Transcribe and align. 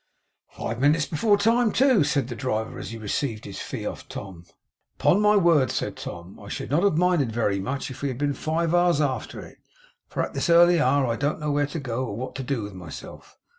'Five 0.49 0.79
minutes 0.79 1.05
before 1.05 1.37
the 1.37 1.43
time, 1.43 1.71
too!' 1.71 2.03
said 2.03 2.27
the 2.27 2.33
driver, 2.35 2.79
as 2.79 2.89
he 2.89 2.97
received 2.97 3.45
his 3.45 3.59
fee 3.59 3.85
of 3.85 4.09
Tom. 4.09 4.45
'Upon 4.99 5.21
my 5.21 5.35
word,' 5.35 5.69
said 5.69 5.95
Tom, 5.95 6.39
'I 6.39 6.47
should 6.47 6.71
not 6.71 6.81
have 6.81 6.97
minded 6.97 7.31
very 7.31 7.59
much, 7.59 7.91
if 7.91 8.01
we 8.01 8.07
had 8.07 8.17
been 8.17 8.33
five 8.33 8.73
hours 8.73 8.99
after 8.99 9.41
it; 9.41 9.59
for 10.07 10.23
at 10.23 10.33
this 10.33 10.49
early 10.49 10.79
hour 10.81 11.05
I 11.05 11.17
don't 11.17 11.39
know 11.39 11.51
where 11.51 11.67
to 11.67 11.79
go, 11.79 12.03
or 12.07 12.15
what 12.15 12.33
to 12.33 12.43
do 12.43 12.63
with 12.63 12.73
myself. 12.73 13.37